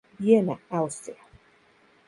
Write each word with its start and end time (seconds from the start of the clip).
Viena, 0.19 0.59
Austria. 0.67 1.21